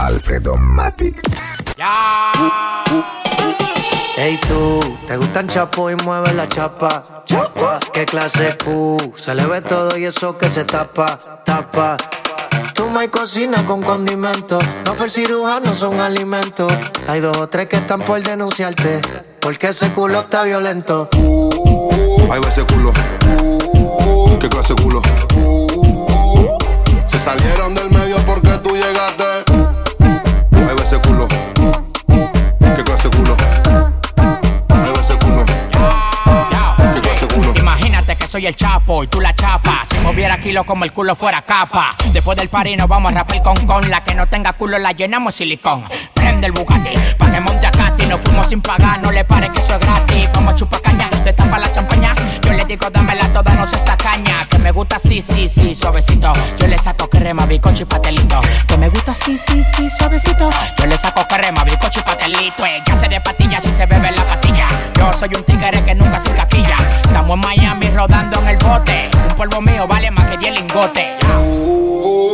[0.00, 1.20] Alfredo Matic.
[1.76, 2.32] Ya.
[4.16, 7.22] Hey tú, ¿te gustan chapo y mueve la chapa?
[7.26, 9.12] Chapa, ¿qué clase Q?
[9.16, 11.98] Se le ve todo y eso que se tapa, tapa.
[12.74, 14.58] Tú me cocina con condimento.
[14.86, 16.72] No fue el cirujano, son alimentos.
[17.06, 19.02] Hay dos o tres que están por denunciarte.
[19.40, 21.10] Porque ese culo está violento.
[22.30, 22.92] Ahí va ese culo.
[24.40, 25.02] ¿Qué clase culo?
[27.06, 29.69] Se salieron del medio porque tú llegaste.
[38.30, 39.82] Soy el chapo y tú la chapa.
[39.90, 41.96] Si moviera kilo como el culo fuera capa.
[42.12, 43.90] Después del party nos vamos a rapar con con.
[43.90, 45.82] La que no tenga culo la llenamos silicón.
[46.14, 47.70] Prende el Bugatti, pa' que monte a.
[48.06, 50.28] Nos fuimos sin pagar, no le pare que eso es gratis.
[50.34, 52.14] Vamos a chupar caña, te tapa la champaña.
[52.70, 54.46] Digo, dámela toda, no se esta caña.
[54.48, 56.32] Que me gusta así, sí, sí, suavecito.
[56.58, 58.40] Yo le saco crema, bicocho y patelito.
[58.68, 60.48] Que me gusta así, sí, sí, suavecito.
[60.78, 62.64] Yo le saco crema, bicocho y patelito.
[62.64, 64.68] Ella se de patillas y se bebe la patilla.
[64.96, 66.76] Yo soy un tigre que nunca se caquilla.
[67.02, 69.10] Estamos en Miami rodando en el bote.
[69.28, 71.06] Un polvo mío vale más que 10 lingotes.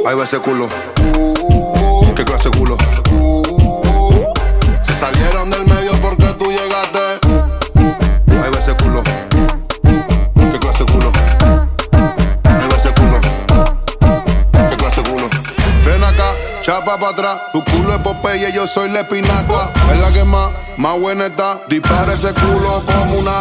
[0.07, 0.69] Ahí va ese culo.
[2.15, 2.77] ¿Qué clase culo?
[16.87, 17.41] Chapa para atrás.
[17.53, 19.73] Tu culo es Popeye, yo soy la espinaca.
[19.93, 21.61] Es la que más, más buena está.
[21.69, 23.33] Dispara ese culo como una.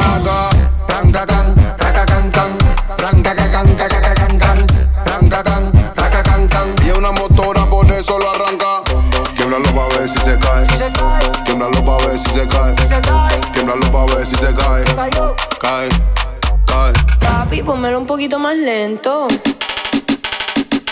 [0.88, 2.58] Rancacan, racacan, can.
[2.98, 4.68] Rancacan, cacacan, can.
[5.06, 6.76] Rancacan, racacan, can.
[6.86, 8.82] Y es una motora, por eso lo arranca.
[9.36, 10.66] Quiebralo pa' ver si se cae.
[11.46, 12.76] Quiebralo pa' ver si se cae.
[13.52, 14.84] Quiebralo pa' ver si se cae.
[15.62, 15.90] Cae,
[16.66, 16.94] cae.
[17.20, 19.28] Papi, pónmelo un poquito más lento.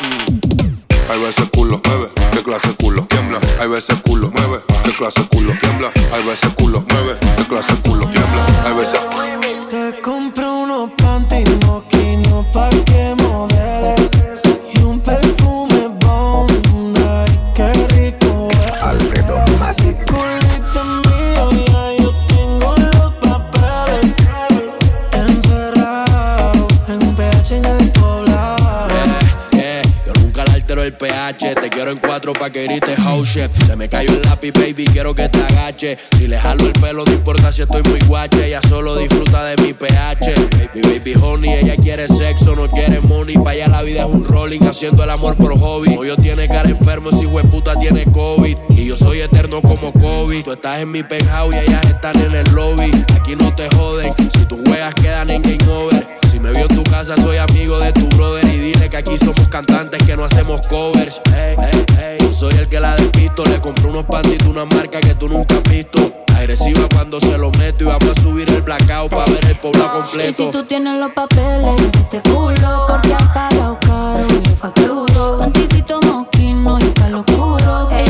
[0.04, 0.73] Ahí
[1.10, 3.40] va ese culo, mueve, qué clase culo, tiembla.
[3.40, 5.92] Va ese culo, mueve, qué clase culo, tiembla.
[6.12, 8.46] Va ese culo, mueve, qué clase culo, tiembla.
[8.66, 8.84] Ahí va
[31.84, 33.52] quiero en cuatro pa' que house shit.
[33.52, 35.98] Se me cayó el lápiz, baby, quiero que te agache.
[36.18, 38.48] Si le jalo el pelo, no importa si estoy muy guache.
[38.48, 40.34] Ella solo disfruta de mi pH.
[40.74, 43.36] Mi baby honey, ella quiere sexo, no quiere money.
[43.36, 45.98] Pa' allá la vida es un rolling, haciendo el amor por hobby.
[45.98, 48.58] Hoyo tiene cara enfermo, si puta tiene COVID.
[48.70, 50.44] Y yo soy eterno como COVID.
[50.44, 52.92] Tú estás en mi penthouse y ellas están en el lobby.
[53.20, 56.23] Aquí no te joden, si tus juegas quedan en game over.
[56.44, 58.44] Me vio en tu casa, soy amigo de tu brother.
[58.54, 61.22] Y dile que aquí somos cantantes que no hacemos covers.
[61.34, 62.18] Ey, ey, ey.
[62.20, 63.46] Yo soy el que la despisto.
[63.46, 66.12] Le compré unos panties de una marca que tú nunca has visto.
[66.36, 67.86] Agresiva cuando se lo meto.
[67.86, 70.52] Y vamos a subir el blackout para ver el pueblo Y si completo.
[70.52, 75.38] tú tienes los papeles este culo, porque has pagado caro y yo facturo.
[75.40, 77.88] Panticito moquino y palo oscuro.
[77.88, 78.04] Que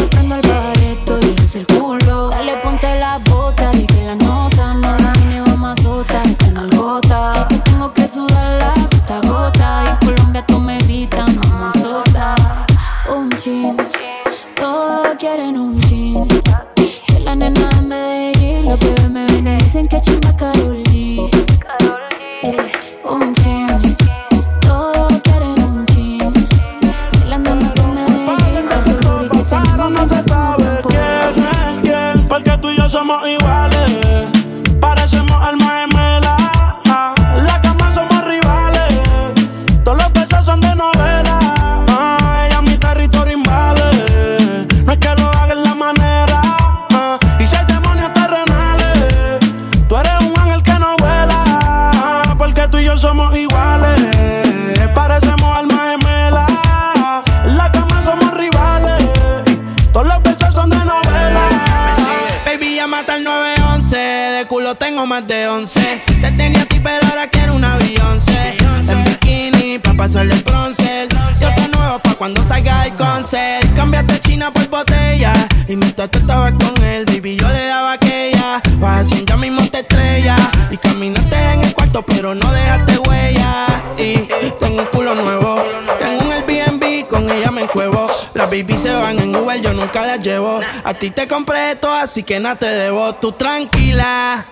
[81.64, 83.68] el cuarto, pero no dejaste huella.
[83.98, 84.18] Y
[84.60, 85.64] tengo un culo nuevo.
[86.00, 88.08] Tengo un Airbnb, con ella me encuevo.
[88.34, 90.60] Las baby se van en Uber, yo nunca las llevo.
[90.84, 93.14] A ti te compré esto, así que nada te debo.
[93.16, 94.46] Tú tranquila.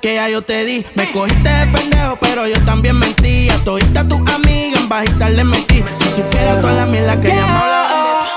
[0.00, 3.48] Que ya yo te di, me cogiste de pendejo, pero yo también mentí.
[3.48, 5.82] A tus amigas en bajita le metí.
[6.00, 8.27] Si supiera toda la mierda que ella me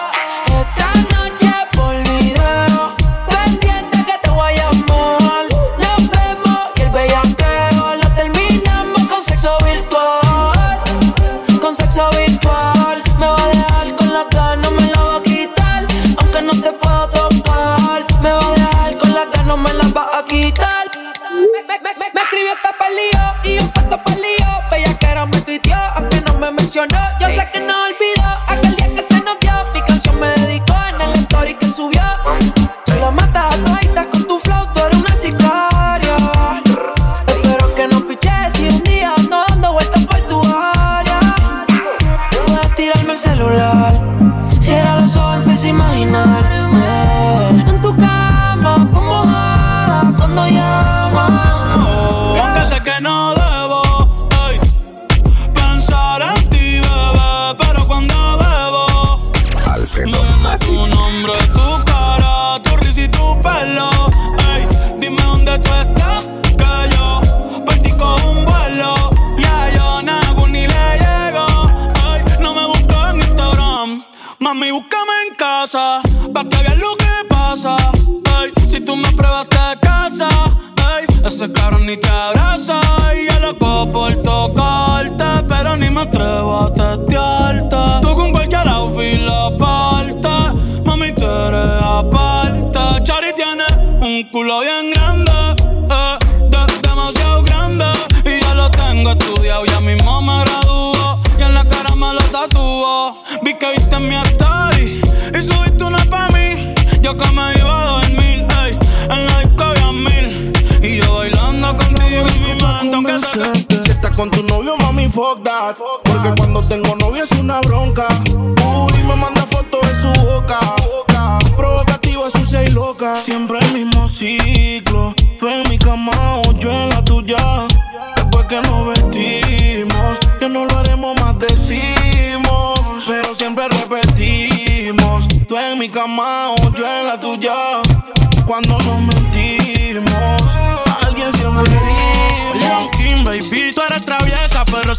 [26.71, 27.17] traicionó.
[27.19, 27.80] Yo sé que no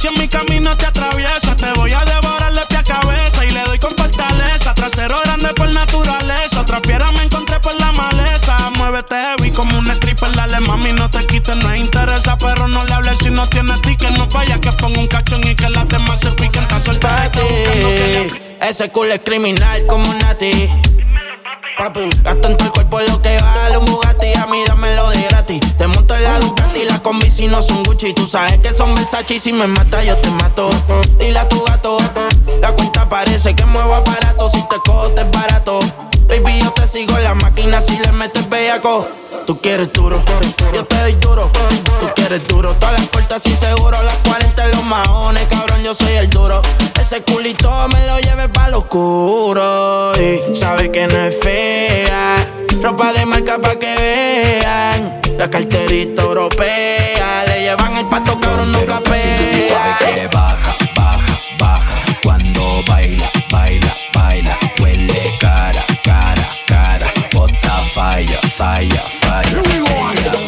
[0.02, 3.50] si en mi camino te atraviesa, te voy a devorar de pie a cabeza y
[3.50, 4.74] le doy con fortaleza.
[4.74, 8.56] Trasero grande por naturaleza, otra piedra me encontré por la maleza.
[8.78, 12.92] Muévete heavy como un stripper, dale mami, no te quites, no interesa, pero no le
[12.92, 16.18] hables si no tienes ticket, no falla que ponga un cachón y que las demás
[16.18, 20.18] se piquen, está le Ese culo es criminal como un
[21.78, 22.08] nati.
[22.22, 24.32] Gasto en tu cuerpo lo que vale un Bugatti.
[24.34, 25.60] A mí dámelo de gratis.
[25.76, 26.84] Te monto en la Ducati.
[26.84, 28.12] La combi si no son Gucci.
[28.14, 29.34] Tú sabes que son Versace.
[29.34, 30.70] y Si me mata, yo te mato.
[31.18, 31.96] Dile a tu gato.
[32.60, 34.48] La cuenta parece que muevo aparato.
[34.48, 35.80] Si te cojo, te es barato.
[36.28, 39.06] Baby, yo te sigo en la máquina si le metes bellaco.
[39.46, 40.22] Tú quieres duro,
[40.72, 41.50] yo te doy duro.
[42.00, 44.00] Tú quieres duro, todas las puertas sin seguro.
[44.02, 46.62] Las 40 en los maones, cabrón, yo soy el duro.
[47.12, 50.14] Ese culito me lo lleve pa' lo oscuro.
[50.16, 52.36] Y sabe que no es fea.
[52.80, 55.20] Ropa de marca pa' que vean.
[55.36, 57.44] La carterita europea.
[57.48, 59.12] Le llevan el pato, cabrón, tú capea.
[59.68, 68.40] sabes que baja, baja, baja Cuando baila, baila, baila Huele cara, cara, cara Bota falla,
[68.56, 70.41] falla, falla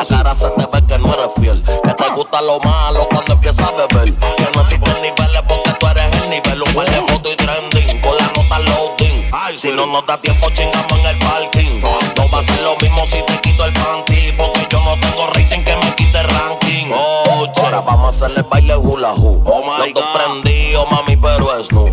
[0.00, 1.62] la cara se te ve que no eres fiel.
[1.62, 4.14] Que te gusta lo malo cuando empiezas a beber.
[4.14, 6.62] Que no existen niveles porque tú eres el nivel.
[6.62, 8.00] Un par de fotos y trending.
[8.00, 9.30] Con la nota loading.
[9.56, 11.80] Si no nos da tiempo, chingamos en el parking.
[12.16, 14.32] No va a ser lo mismo si te quito el panty.
[14.38, 16.92] Porque yo no tengo rating que me quite ranking.
[16.94, 19.46] Oh, ahora vamos a hacerle baile hula hoop.
[19.46, 21.86] Oh my Los dos prendidos, mami, pero es no.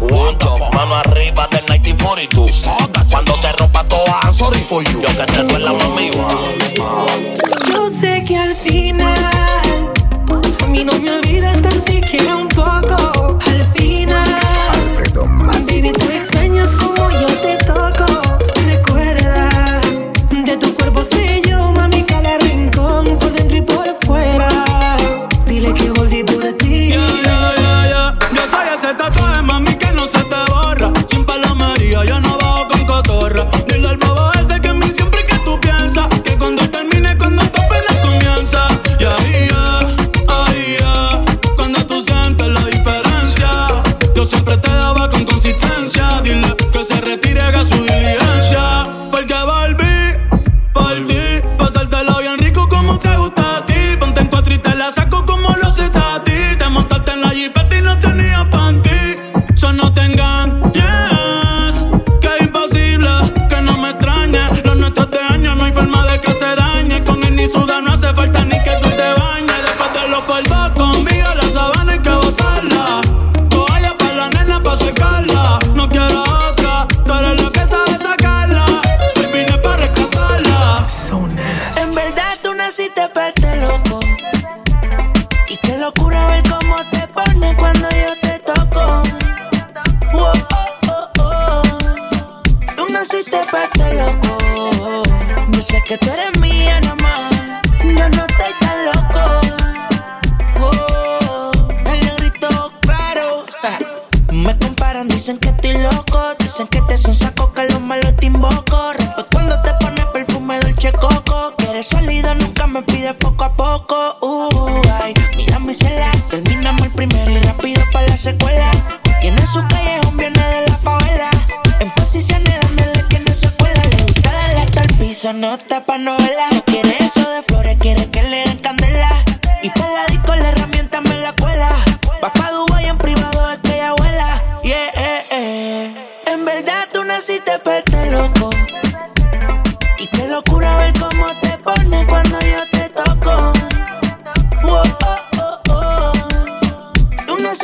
[0.71, 2.63] Mano arriba del 1942.
[3.09, 5.01] Cuando te rompa toda, I'm sorry for you.
[5.01, 6.11] Yo que te duela, mami.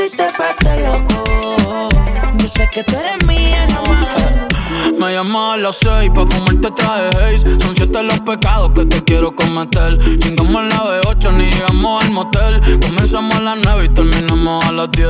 [0.04, 1.90] Tú naciste pa' este loco.
[2.36, 7.08] Yo sé que tú eres mía, no Me llamas a las seis pa' fumarte traje
[7.10, 7.60] haze.
[7.62, 9.98] Son siete los pecados que te quiero cometer.
[10.20, 12.80] Chingamos en la B8 ni llegamos al motel.
[12.82, 15.08] Comenzamos a las nueve y terminamos a las 10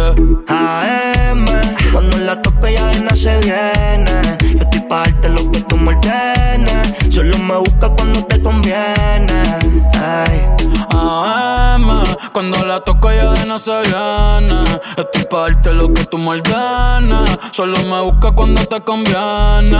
[0.47, 1.45] AM,
[1.91, 4.62] cuando la toco ya de nada se viene.
[4.93, 6.97] Yo estoy pa' darte lo que tú me ordenes.
[7.09, 9.43] Solo me busca cuando te conviene.
[9.95, 10.45] Ay.
[10.91, 14.63] AM, cuando la toco ya de no se viene
[14.95, 19.79] Estoy pa' darte lo que tú me ordenas Solo me busca cuando te conviene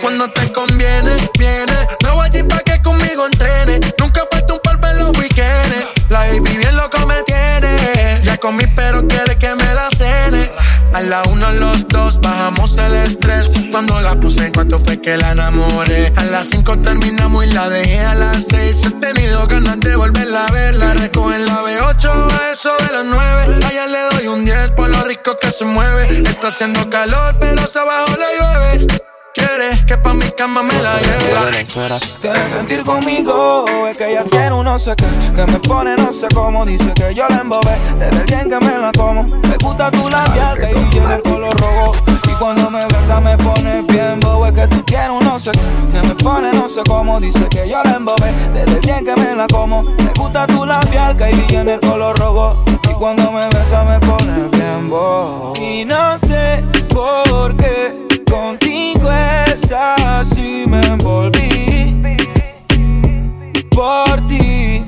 [0.00, 1.86] Cuando te conviene, viene.
[2.02, 3.78] No voy allí pa' que conmigo entrene.
[3.98, 5.86] Nunca falta un polvo en los weekends.
[6.08, 8.20] La baby bien loco me tiene.
[8.22, 9.71] Ya comí, pero quiere que me
[11.02, 13.50] la uno, los dos, bajamos el estrés.
[13.70, 16.12] Cuando la puse, en cuanto fue que la enamoré.
[16.16, 18.82] A las cinco terminamos y la dejé a las seis.
[18.84, 20.76] He tenido ganas de volverla a ver.
[20.76, 23.58] La recojo en la B8 a eso de las nueve.
[23.66, 26.22] Allá le doy un 10 por lo rico que se mueve.
[26.28, 29.11] Está haciendo calor, pero se abajo le llueve.
[29.42, 31.66] Quiere que pa' mi cama me la lleve.
[32.20, 36.12] Quieres sentir conmigo, es que ella quiere un no sé qué Que me pone no
[36.12, 39.24] sé cómo, dice que yo la embobé Desde el día en que me la como.
[39.24, 41.92] Me gusta tu labial, que y en el color rojo
[42.30, 45.50] Y cuando me besa me pone bien bobo Es que tú quieres un no sé
[45.50, 48.98] qué Que me pone no sé cómo, dice que yo la embobé Desde el día
[48.98, 49.82] en que me la como.
[49.82, 54.48] Me gusta tu labial, que en el color rojo Y cuando me besa me pone
[54.52, 55.54] bien bobo.
[55.60, 61.94] Y no sé por qué Contigo es así, me envolví
[63.70, 64.86] por ti.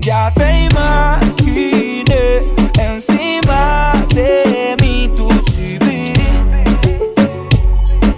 [0.00, 2.44] Ya te imaginé
[2.78, 6.14] encima de mí tu CV.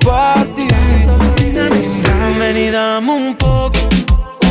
[0.00, 0.68] Por ti.
[2.70, 3.78] Dame un poco,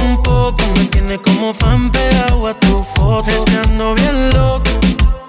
[0.04, 0.64] un poco.
[0.76, 3.30] Me tiene como fan pegado a tu foto.
[3.30, 4.72] Es que ando bien loco,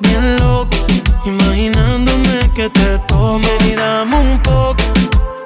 [0.01, 0.82] bien loco.
[1.25, 4.83] Imaginándome que te tome y dame un poco,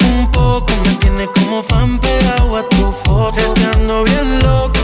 [0.08, 0.72] un poco.
[0.84, 3.36] Me tiene como fan pegado a tu foto.
[3.38, 4.80] Es que ando bien loco,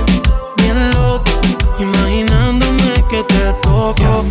[0.59, 1.31] bien loco.
[1.79, 3.95] Imaginándome que te toco.
[4.03, 4.25] Yo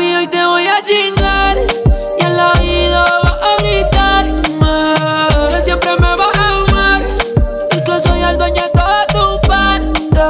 [0.00, 1.56] Hoy te voy a chingar
[2.18, 4.94] y al oído vas a gritarme
[5.50, 7.02] que siempre me vas a amar
[7.76, 10.20] y que soy el dueño de toda tu parte.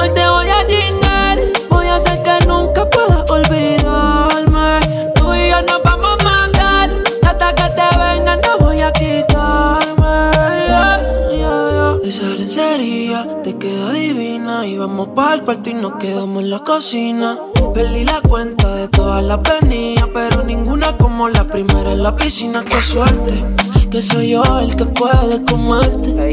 [0.00, 1.38] Hoy te voy a chingar,
[1.70, 4.80] voy a hacer que nunca puedas olvidarme.
[5.14, 6.90] Tú y yo nos vamos a matar
[7.22, 10.30] hasta que te vengan, no voy a quitarme.
[10.66, 12.08] Yeah, yeah, yeah.
[12.08, 17.51] Esa lencería te queda divina Y vamos para cuarto y nos quedamos en la cocina
[17.74, 22.64] Perdí la cuenta de todas las venidas Pero ninguna como la primera en la piscina
[22.64, 23.44] Qué suerte
[23.92, 26.32] que soy yo el que puede comerte.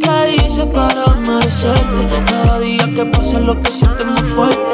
[0.00, 2.06] ¿Qué hice para merecerte?
[2.24, 4.72] Cada día que pasa lo que sientes más fuerte.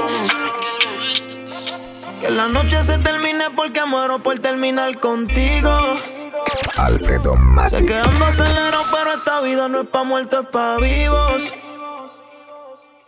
[2.20, 5.70] Que la noche se termine porque muero por terminar contigo.
[6.76, 7.86] Alfredo Mati.
[7.86, 11.42] que ando acelerado, pero esta vida no es pa' muertos, es pa' vivos.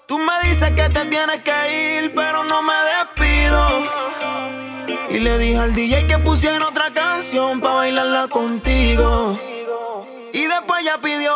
[0.09, 3.69] Tú me dices que te tienes que ir, pero no me despido.
[5.11, 9.39] Y le dije al DJ que pusiera otra canción pa' bailarla contigo.
[10.33, 11.35] Y después ya pidió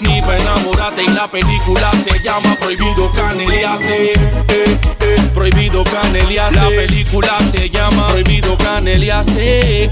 [0.00, 1.04] ni pa' enamorarte.
[1.04, 3.80] Y la película se llama Prohibido Canelias.
[3.82, 4.12] Eh,
[4.48, 6.54] eh, eh, Prohibido Canelias.
[6.54, 9.26] La película se llama Prohibido Canelias.
[9.36, 9.90] Eh,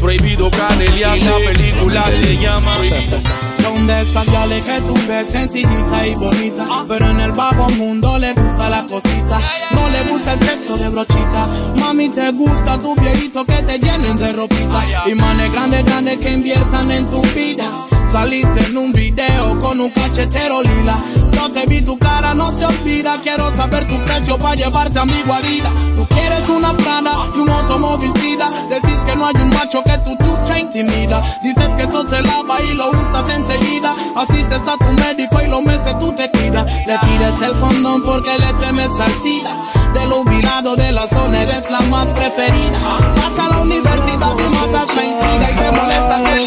[0.00, 1.22] Prohibido Canelias.
[1.22, 6.66] La película se llama Prohibido Son de esas que tú ves sencillita y bonita.
[6.86, 9.40] Pero en el bajo mundo le gusta la cosita.
[9.70, 11.48] No le gusta el sexo de brochita.
[11.76, 14.84] Mami te gusta tu viejito que te llenen de ropita.
[15.06, 17.64] Y manes grandes, grandes que inviertan en tu vida.
[18.12, 21.02] Saliste en un video con un cachetero lila
[21.34, 23.20] Yo te vi tu cara, no se olvida.
[23.22, 25.70] Quiero saber tu precio para llevarte a mi guarida.
[25.96, 29.98] Tú quieres una prana y un automóvil tira Decís que no hay un macho que
[29.98, 31.20] tu chucha intimida.
[31.42, 33.94] Dices que eso se lava y lo usas enseguida.
[34.16, 36.66] Asistes a tu médico y los meses tú te tiras.
[36.86, 39.56] Le tires el condón porque le temes al SIDA.
[39.94, 42.78] De los jubilados de la zona eres la más preferida.
[43.16, 46.46] Vas a la universidad y matas la intriga y te molesta que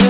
[0.00, 0.05] Yo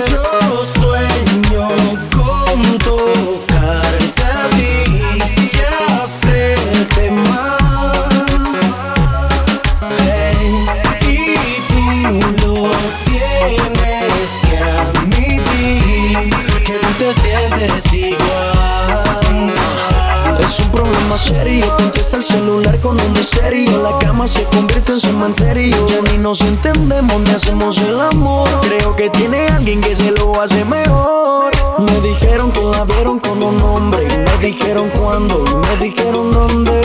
[24.96, 28.48] en cementerio Ya ni nos entendemos ni hacemos el amor.
[28.62, 31.52] Creo que tiene alguien que se lo hace mejor.
[31.78, 34.06] Me dijeron que la vieron con un hombre.
[34.08, 36.80] Y me dijeron cuándo y me dijeron dónde.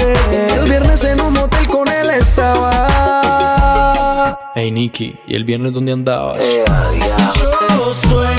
[0.56, 2.72] El viernes en un hotel con él estaba.
[4.56, 6.38] Hey Nicky, ¿y el viernes dónde andabas?
[6.40, 8.31] Yo sueño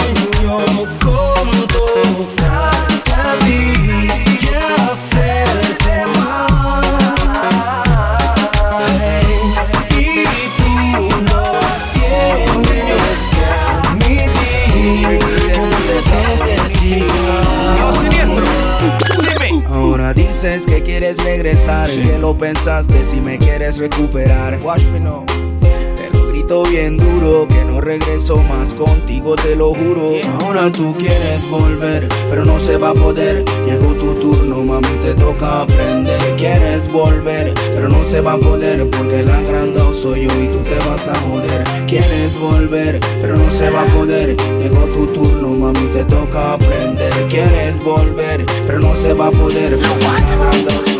[21.12, 24.58] quieres regresar, que lo pensaste si me quieres recuperar.
[24.62, 25.24] Watch me now.
[25.60, 30.12] Te lo grito bien duro, que no regreso más contigo, te lo juro.
[30.40, 33.44] Ahora tú quieres volver, pero no se va a poder.
[33.66, 36.36] Llegó tu turno, mami, te toca aprender.
[36.36, 40.58] Quieres volver, pero no se va a poder, porque el agrandado soy yo y tú
[40.58, 41.64] te vas a joder.
[41.86, 44.36] Quieres volver, pero no se va a poder.
[44.60, 47.12] Llegó tu turno, mami, te toca aprender.
[47.28, 50.91] Quieres volver, pero no se va a poder, porque el agrandado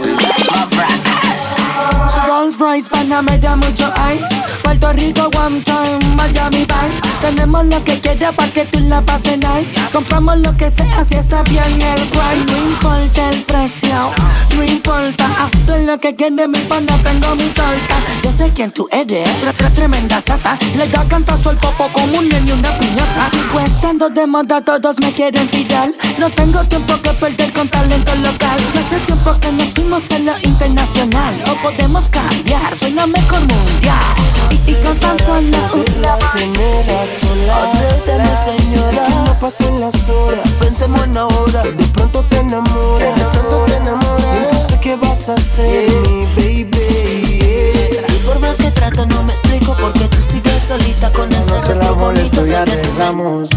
[2.53, 4.27] Rolls Royce, Panamera, mucho ice.
[4.63, 7.01] Puerto Rico, one time, Miami Vice.
[7.21, 9.71] Tenemos lo que quieras para que tú la pases nice.
[9.93, 12.45] Compramos lo que sea si está bien el price.
[12.47, 14.11] No importa el precio,
[14.57, 15.27] no importa.
[15.43, 17.97] Hazlo lo que quieres, mi pana, tengo mi torta.
[18.23, 20.59] Yo sé quién tú eres, tre- tre- tremenda sata.
[20.77, 23.31] Le da cantazo al popo como un niño y una piñata.
[23.31, 25.91] Sigo estando de moda, todos me quieren tirar.
[26.19, 28.59] No tengo tiempo que perder con talento local.
[28.75, 31.35] Ya hace tiempo que nos fuimos en lo internacional.
[31.51, 32.05] O podemos
[32.43, 34.17] cambiar soy la mejor mundial.
[34.51, 37.75] Y, y con tan solo una tener a solas.
[37.75, 39.07] Acéptame, señora.
[39.07, 40.49] Que no pasen las horas.
[40.59, 41.63] Pensemos en ahora.
[41.63, 43.17] De pronto te enamoras.
[43.17, 44.37] De pronto te enamoras.
[44.43, 47.99] Entonces, ¿qué vas a hacer, mi baby?
[48.27, 51.75] Por más que trato, no me explico por qué tú sigues solita con ese Noche
[51.75, 53.49] la molesto y arriesgamos.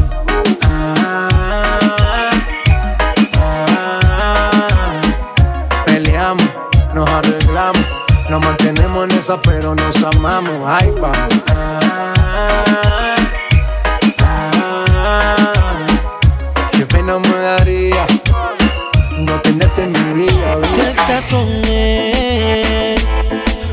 [10.65, 11.17] Vamos.
[16.71, 18.07] Qué pena me daría
[19.19, 22.99] no tenerte en mi estás con él,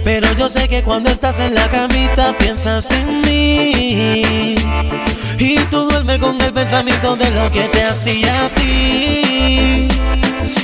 [0.05, 4.57] pero yo sé que cuando estás en la camita piensas en mí.
[5.39, 9.89] Y tú duermes con el pensamiento de lo que te hacía a ti.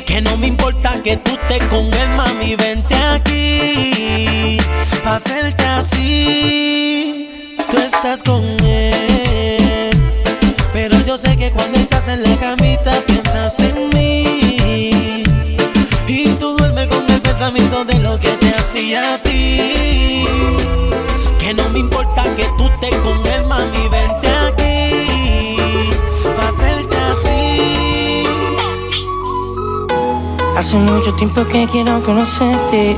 [0.06, 4.58] Que no me importa que tú estés con él, mami, vente aquí.
[5.04, 7.28] Pa' hacerte así.
[7.70, 9.90] Tú estás con él.
[10.72, 15.22] Pero yo sé que cuando estás en la camita piensas en mí.
[16.06, 20.24] Y tú duermes con el pensamiento de lo que te hacía a ti.
[21.38, 24.37] Que no me importa que tú estés con él, mami, vente
[30.68, 32.94] Hace mucho tiempo que quiero conocerte.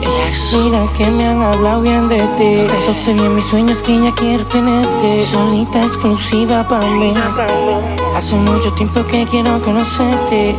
[0.55, 2.67] Mira que me han hablado bien de ti.
[2.67, 5.23] Tanto te vi en mis sueños que ya quiero tenerte.
[5.23, 7.15] Solita exclusiva para mí.
[8.17, 10.57] Hace mucho tiempo que quiero conocerte.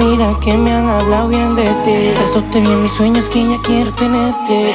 [0.00, 2.12] Mira que me han hablado bien de ti.
[2.20, 4.74] Tanto te vi en mis sueños que ya quiero tenerte.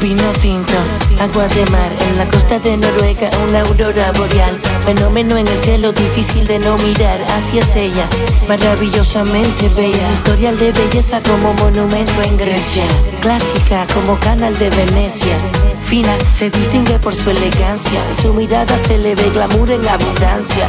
[0.00, 0.76] Vino tinto,
[1.20, 4.60] agua de mar, en la costa de Noruega, una aurora boreal.
[4.84, 8.06] Fenómeno en el cielo, difícil de no mirar hacia ella.
[8.48, 12.84] Maravillosamente bella, historial de belleza como monumento en Grecia.
[13.20, 15.36] Clásica como canal de Venecia.
[15.74, 18.00] Fina, se distingue por su elegancia.
[18.12, 20.68] Su mirada se le ve glamour en abundancia.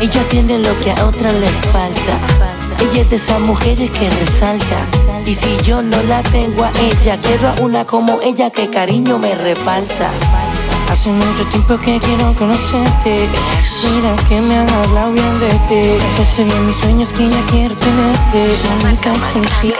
[0.00, 2.45] Ella tiene lo que a otra le falta.
[2.78, 4.86] Ella es de esas mujeres que resalta.
[5.24, 9.18] Y si yo no la tengo a ella, quiero a una como ella que cariño
[9.18, 10.10] me reparta.
[10.90, 13.26] Hace mucho tiempo que quiero conocerte.
[13.92, 15.98] Mira que me han hablado bien de ti.
[15.98, 18.54] Tanto te vi en mis sueños que ya quiero tenerte.
[18.54, 19.76] Solita exclusiva.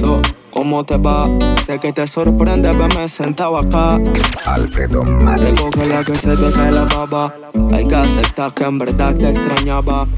[0.00, 1.28] So, ¿cómo te va?
[1.64, 4.00] Sé que te sorprende verme sentado acá.
[4.46, 5.50] Alfredo Matic.
[5.50, 7.34] Recoge la que se te cae la baba.
[7.72, 10.08] Hay que aceptar que en verdad te extrañaba.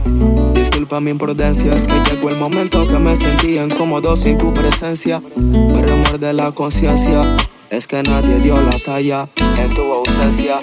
[0.85, 5.23] Disculpa mi imprudencia, es que llegó el momento que me sentí incómodo sin tu presencia.
[5.35, 7.23] Me remuerde la conciencia.
[7.71, 10.59] Es que nadie dio la talla en tu ausencia.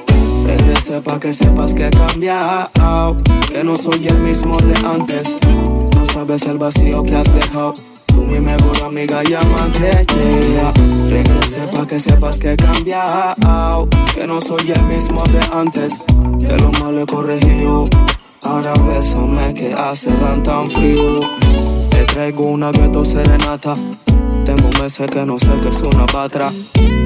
[0.46, 3.18] Regrese pa' que sepas que he cambiado.
[3.52, 5.40] Que no soy el mismo de antes.
[5.96, 7.74] No sabes el vacío que has dejado.
[8.06, 10.72] Tú mi mejor amiga y amante, yeah.
[11.10, 13.90] Regrese pa' que sepas que he cambiado.
[14.14, 16.04] Que no soy el mismo de antes.
[16.40, 17.90] Que lo malo he corregido.
[18.44, 20.10] Ahora bésame que hace
[20.44, 21.20] tan frío.
[21.90, 23.74] Te traigo una gueto serenata.
[24.44, 26.52] Tengo meses que no sé qué es una patra.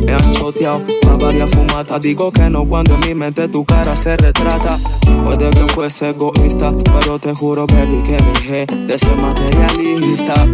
[0.06, 2.00] Me han choteado a varias fumatas.
[2.00, 4.78] Digo que no cuando en mi mente tu cara se retrata.
[5.26, 10.48] Puede que fuese egoísta, pero te juro, baby, que dejé de ser materialista.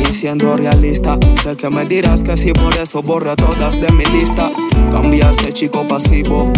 [0.00, 4.04] Y siendo realista, sé que me dirás que sí, por eso borra todas de mi
[4.04, 4.50] lista.
[4.92, 6.52] Cambiaste, chico pasivo.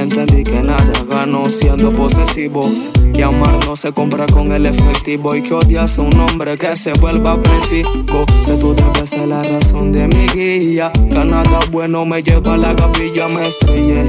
[0.00, 2.70] Entendí que nada gano siendo posesivo.
[3.12, 6.76] Que amar no se compra con el efectivo y que odias a un hombre que
[6.76, 8.24] se vuelva apresivo.
[8.46, 10.92] Que tú debes ser la razón de mi guía.
[10.92, 14.08] Que nada bueno me lleva a la capilla, me estrellé.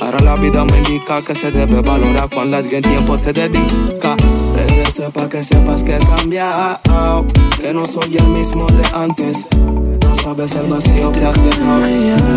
[0.00, 4.16] Ahora la vida me indica que se debe valorar cuando alguien tiempo te dedica.
[4.56, 7.26] Regrese pa' que sepas que he cambiado.
[7.60, 9.48] Que no soy el mismo de antes.
[10.32, 11.80] Sabes el vacío que has dejado.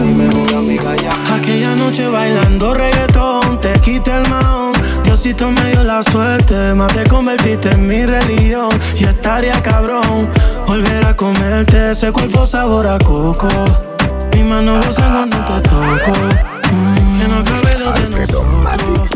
[0.04, 1.14] Mi mejor amiga ya.
[1.34, 4.74] Aquella noche bailando reggaetón, te quité el maón.
[5.06, 8.68] Diosito me dio la suerte, más te convertiste en mi religión.
[9.00, 10.28] Y estaría cabrón
[10.68, 13.48] volver a comerte ese cuerpo sabor a coco.
[14.34, 16.12] Mi mano goza cuando te toco.
[16.74, 19.10] Mm, que no cabe lo de nosotros.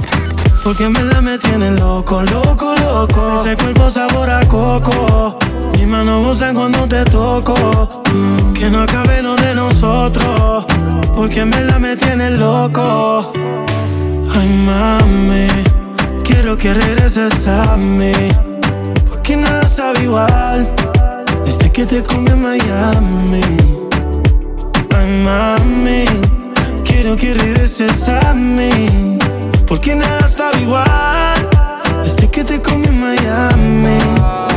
[0.63, 3.41] Porque en verdad me tienen loco, loco, loco.
[3.41, 5.37] Ese cuerpo sabor a coco.
[5.73, 8.03] Mis manos gozan cuando te toco.
[8.13, 10.65] Mm, que no acabe lo de nosotros.
[11.15, 13.31] Porque en verdad me tienen loco.
[14.33, 15.47] Ay, mami.
[16.23, 18.11] Quiero que regreses a mí.
[19.09, 20.69] Porque nada sabe igual.
[21.45, 23.41] Desde que te comí en Miami.
[24.95, 26.05] Ay, mami.
[26.83, 29.17] Quiero que regreses a mí.
[29.67, 31.37] Porque nada sabe igual.
[32.03, 34.48] Desde que te comí en Miami.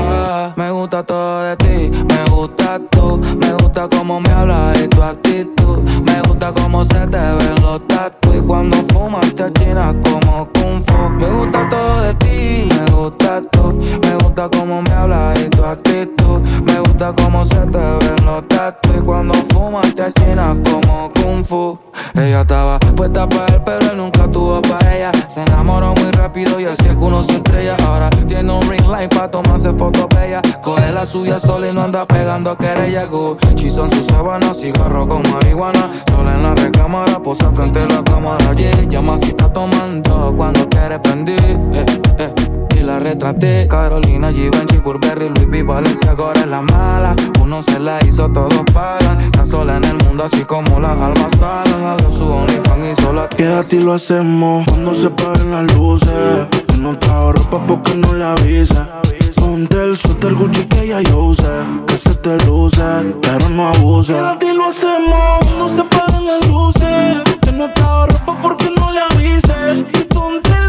[0.57, 5.03] Me gusta todo de ti, me gusta tú, me gusta cómo me hablas y tu
[5.03, 5.79] actitud.
[6.07, 8.33] Me gusta cómo se te ven los tatu.
[8.35, 11.09] Y cuando fumas te achinas como Kung Fu.
[11.11, 13.79] Me gusta todo de ti, me gusta tú.
[14.03, 16.41] Me gusta cómo me hablas y tu actitud.
[16.65, 18.91] Me gusta cómo se te ven los tatu.
[18.97, 21.79] Y cuando fumas te achinas como Kung Fu.
[22.15, 25.13] Ella estaba puesta para él, pero él nunca tuvo para ella.
[25.29, 27.77] Se enamoró muy rápido y así es que uno se estrella.
[27.87, 30.41] Ahora tiene un ring light para tomarse fotos bella.
[30.63, 33.09] Coge la suya sola y no anda pegando querella.
[33.55, 35.91] Chizo en su sábana, cigarro con marihuana.
[36.11, 38.53] Sola en la recámara, posa frente a la cámara.
[38.55, 41.41] Yeah, llama si está tomando cuando quiere prender.
[41.73, 41.87] Eh,
[42.19, 43.67] eh la retraté.
[43.69, 47.15] Carolina, Givenchy, Burberry, Luis V, Valencia, ahora es la mala.
[47.41, 49.21] Uno se la hizo, todos pagan.
[49.21, 51.85] Está sola en el mundo, así como las almas pagan.
[51.85, 53.29] Abrió su OnlyFans y sola.
[53.29, 56.49] Quédate y lo hacemos cuando se paguen las luces.
[56.81, 59.03] no trajo ropa porque no le avisa.
[59.37, 61.43] Ponte el suéter Gucci que ya yo usé
[61.87, 62.81] Que se te luce,
[63.21, 68.07] pero no abuse Quédate y lo hacemos cuando se paguen las luces Que no trajo
[68.07, 70.62] ropa porque no le avise Y ponte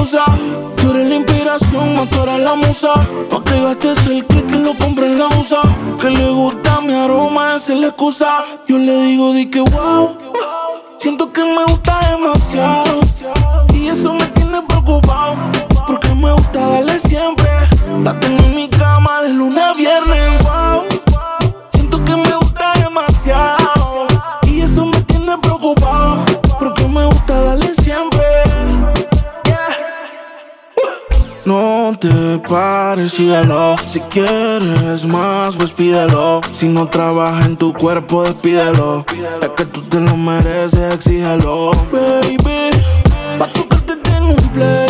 [0.00, 0.24] así que se usa.
[0.76, 1.88] Tú eres la inspiración,
[2.22, 2.92] eres la musa.
[3.30, 5.62] No te gastes el click que lo compre en la USA.
[6.00, 8.44] Que le gusta mi aroma, esa es la excusa.
[8.66, 10.16] Yo le digo, di que wow.
[10.98, 13.00] Siento que me gusta demasiado.
[13.74, 15.36] Y eso me tiene preocupado.
[15.86, 17.50] Porque me gusta darle siempre.
[18.02, 20.42] La tengo en mi cama de lunes a viernes.
[20.42, 21.09] Wow.
[31.50, 33.74] No te pares, síguelo.
[33.84, 36.40] Si quieres más, pues pídelo.
[36.52, 39.04] Si no trabaja en tu cuerpo, despídelo.
[39.42, 41.72] Es que tú te lo mereces, exígelo.
[41.90, 42.70] Baby,
[43.40, 44.89] va a tocarte en un playlist.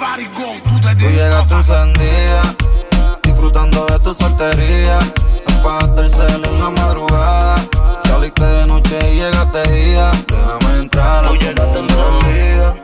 [0.00, 2.56] Everybody go to the Tú llegaste encendida,
[3.22, 4.98] disfrutando de tu soltería.
[5.58, 7.68] Apagaste el cel en la madrugada.
[8.04, 10.10] Saliste de noche y llegaste día.
[10.26, 12.74] Déjame entrar a Tú llegaste encendida,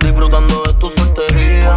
[0.00, 1.74] disfrutando de tu soltería.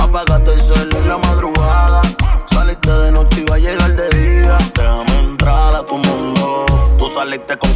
[0.00, 2.02] Apagaste el cel en la madrugada.
[2.46, 4.58] Saliste de noche y va a llegar de día.
[4.72, 6.66] Déjame entrar a tu mundo.
[6.96, 7.71] Tú saliste con.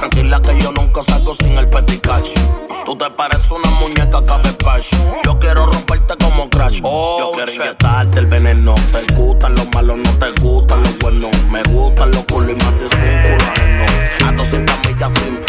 [0.00, 2.32] Tranquila que yo nunca salgo sin el peticache.
[2.86, 4.94] Tú te pareces una muñeca cabezpash.
[5.26, 6.80] Yo quiero romperte como crash.
[6.82, 8.74] Oh, yo quiero inyectarte el veneno.
[8.92, 11.30] Te gustan los malos, no te gustan los buenos.
[11.50, 13.84] Me gustan los culos y más si es un culo ajeno.
[14.40, 15.39] A sin millas sin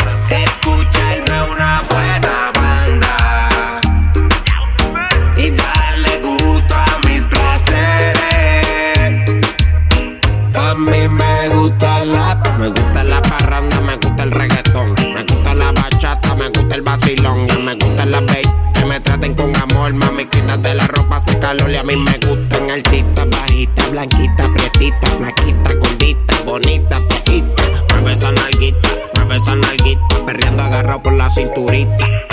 [18.12, 18.26] la
[18.74, 19.94] que me traten con amor.
[19.94, 21.72] Mami, quítate la ropa, hace calor.
[21.72, 27.64] Y a mí me gustan altitas, bajitas, blanquita, prietita, flaquita, gordita, bonita, feita.
[27.94, 30.26] Mueve esa nalguita, mueve esa nalguita.
[30.26, 32.31] Perreando agarrado por la cinturita.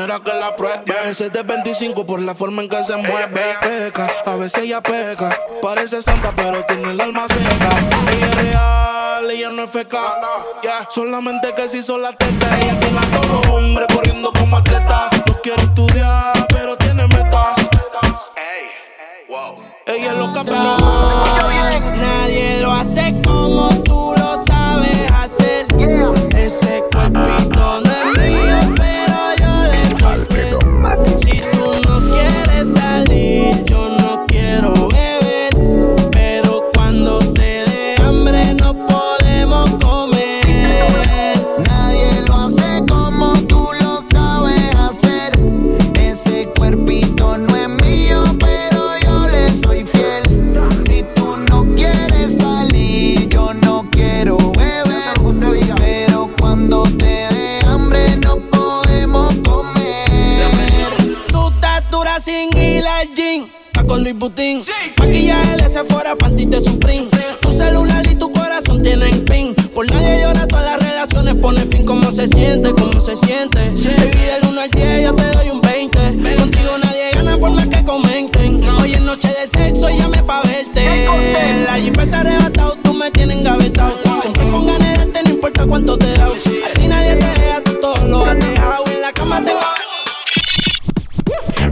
[0.00, 0.82] Manera que la pruebe.
[0.86, 3.56] Veces de 25 por la forma en que se mueve.
[3.60, 5.36] Peca, a veces ella peca.
[5.60, 7.68] Parece santa, pero tiene el alma seca.
[8.10, 10.00] Ella es real, ella no es feca.
[10.88, 15.10] Solamente que si son las tetas, ella tiene a todos los hombres corriendo como atleta.
[15.26, 17.58] No quiere estudiar, pero tiene metas.
[19.86, 20.82] y en los caminos.
[21.96, 25.66] Nadie lo hace como tú lo sabes hacer.
[26.36, 26.84] Ese
[63.16, 64.62] Está con Luis Butín.
[64.98, 67.08] Maquillaje de Sephora, panty de Supreme.
[67.40, 69.54] Tu celular y tu corazón tienen pin.
[69.74, 71.84] Por nadie llora, todas las relaciones pone fin.
[71.84, 72.72] ¿Cómo se siente?
[72.72, 73.58] ¿Cómo se siente?
[73.58, 75.69] Baby, del 1 al 10 yo te doy un 20.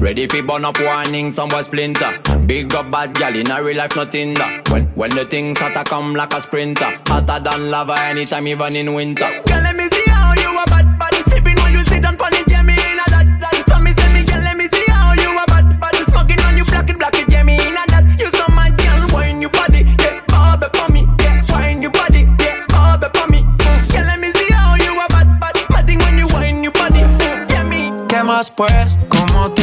[0.09, 2.19] Ready fi burn up warning, some boy splinter.
[2.47, 4.67] Big up bad gal in a real life, nothing that.
[4.71, 8.95] When when the things hotter come like a sprinter, hotter than lava anytime, even in
[8.95, 9.29] winter.
[9.45, 11.13] Girl, let me see how you a bad bad.
[11.29, 13.53] Sipping when you sit down pon it, yeah me inna that.
[13.69, 15.95] So me say me, girl, let me see how you a bad bad.
[16.09, 18.09] Smoking on you, black it, black it, yeah me inna that.
[18.17, 21.93] You so mad, girl, wine your body, yeah, bob it for me, yeah, wine your
[21.93, 23.45] body, yeah, bob it for me.
[23.93, 25.53] Girl, let me see how you a bad bad.
[25.69, 27.05] Matting when you wine your body,
[27.53, 27.93] yeah me.
[28.09, 28.97] ¿Qué más pues?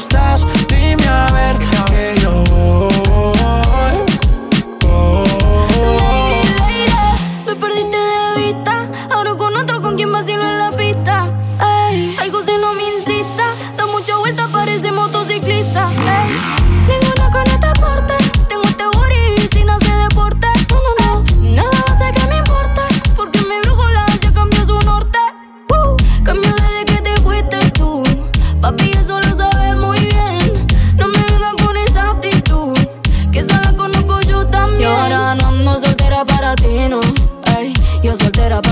[0.00, 0.46] estás?
[0.68, 1.58] Dime a ver
[1.90, 2.90] que yo voy.
[4.82, 6.19] Lady,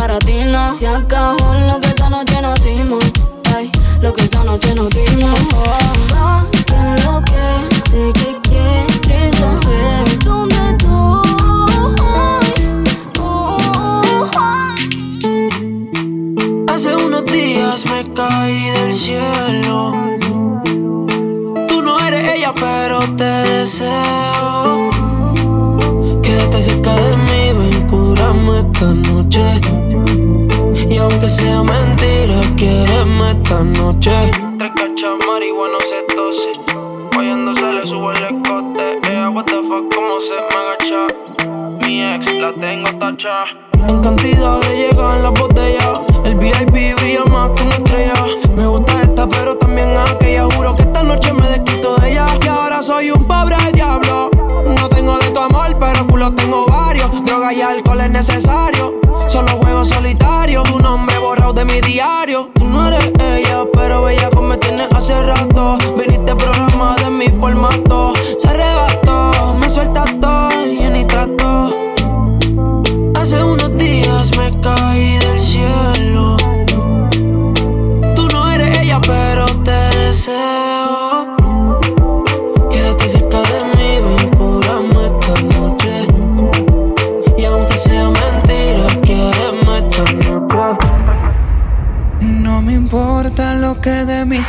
[0.08, 0.74] no.
[0.74, 3.04] Se acabó lo que esa noche nos dimos.
[3.56, 5.38] Ey, lo que esa noche nos dimos.
[5.54, 6.57] Oh,
[31.28, 34.47] Sea mentira, quiéreme esta noche.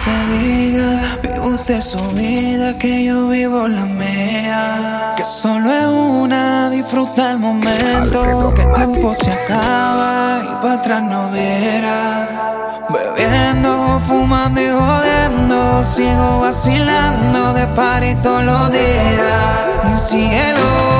[0.03, 1.17] Se diga.
[1.21, 5.13] Vive usted su vida, que yo vivo la mía.
[5.17, 8.53] Que solo es una, disfruta el momento.
[8.55, 12.85] Que el tiempo se acaba y para atrás no viera.
[12.89, 15.83] Bebiendo, fumando y jodiendo.
[15.83, 20.07] Sigo vacilando de party todos los días.
[20.07, 20.98] Cielo.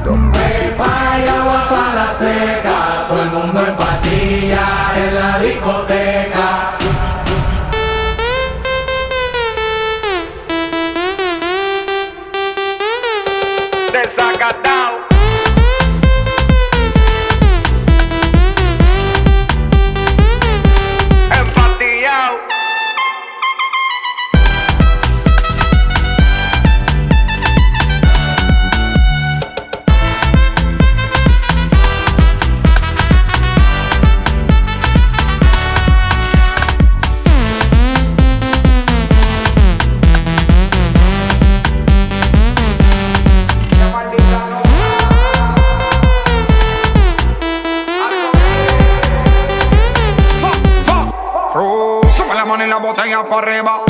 [0.00, 0.74] Martínez.
[0.78, 6.78] Hay agua para seca, todo el mundo en pastilla en la discoteca.
[13.92, 14.71] Desacatado.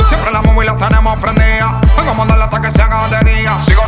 [0.09, 1.81] Siempre la móvil la tenemos prendida.
[1.97, 3.59] Vengo a mandarla hasta que se haga de día.
[3.59, 3.83] Sigo